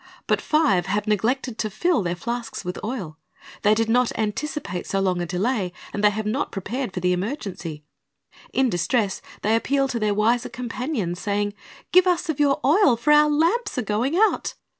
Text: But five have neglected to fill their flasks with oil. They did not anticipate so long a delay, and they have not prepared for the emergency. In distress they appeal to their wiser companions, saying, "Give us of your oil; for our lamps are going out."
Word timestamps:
But 0.25 0.41
five 0.41 0.87
have 0.87 1.05
neglected 1.05 1.59
to 1.59 1.69
fill 1.69 2.01
their 2.01 2.15
flasks 2.15 2.65
with 2.65 2.83
oil. 2.83 3.19
They 3.61 3.75
did 3.75 3.87
not 3.87 4.11
anticipate 4.17 4.87
so 4.87 4.99
long 4.99 5.21
a 5.21 5.27
delay, 5.27 5.73
and 5.93 6.03
they 6.03 6.09
have 6.09 6.25
not 6.25 6.51
prepared 6.51 6.91
for 6.91 7.01
the 7.01 7.13
emergency. 7.13 7.83
In 8.51 8.67
distress 8.67 9.21
they 9.43 9.55
appeal 9.55 9.87
to 9.89 9.99
their 9.99 10.15
wiser 10.15 10.49
companions, 10.49 11.19
saying, 11.21 11.53
"Give 11.91 12.07
us 12.07 12.29
of 12.29 12.39
your 12.39 12.59
oil; 12.65 12.95
for 12.97 13.13
our 13.13 13.29
lamps 13.29 13.77
are 13.77 13.83
going 13.83 14.17
out." 14.17 14.55